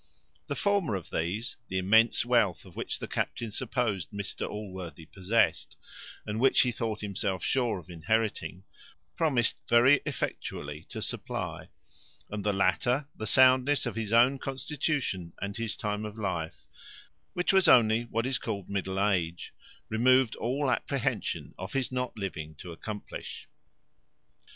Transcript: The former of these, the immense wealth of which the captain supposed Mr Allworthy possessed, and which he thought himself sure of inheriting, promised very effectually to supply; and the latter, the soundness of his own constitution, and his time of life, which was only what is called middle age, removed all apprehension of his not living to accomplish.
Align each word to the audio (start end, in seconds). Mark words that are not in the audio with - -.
The 0.47 0.55
former 0.55 0.95
of 0.95 1.11
these, 1.11 1.57
the 1.67 1.77
immense 1.77 2.25
wealth 2.25 2.65
of 2.65 2.75
which 2.75 2.97
the 2.97 3.07
captain 3.07 3.51
supposed 3.51 4.09
Mr 4.09 4.49
Allworthy 4.49 5.05
possessed, 5.05 5.75
and 6.25 6.39
which 6.39 6.61
he 6.61 6.71
thought 6.71 7.01
himself 7.01 7.43
sure 7.43 7.77
of 7.77 7.87
inheriting, 7.87 8.63
promised 9.15 9.59
very 9.69 10.01
effectually 10.03 10.85
to 10.89 11.03
supply; 11.03 11.69
and 12.31 12.43
the 12.43 12.51
latter, 12.51 13.09
the 13.15 13.27
soundness 13.27 13.85
of 13.85 13.93
his 13.95 14.11
own 14.11 14.39
constitution, 14.39 15.33
and 15.39 15.57
his 15.57 15.77
time 15.77 16.03
of 16.03 16.17
life, 16.17 16.65
which 17.33 17.53
was 17.53 17.67
only 17.67 18.05
what 18.05 18.25
is 18.25 18.39
called 18.39 18.71
middle 18.71 18.99
age, 18.99 19.53
removed 19.87 20.35
all 20.37 20.71
apprehension 20.71 21.53
of 21.59 21.73
his 21.73 21.91
not 21.91 22.17
living 22.17 22.55
to 22.55 22.71
accomplish. 22.71 23.47